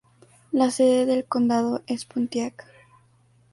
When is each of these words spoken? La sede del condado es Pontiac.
La 0.51 0.71
sede 0.71 1.05
del 1.05 1.25
condado 1.25 1.83
es 1.85 2.05
Pontiac. 2.05 2.65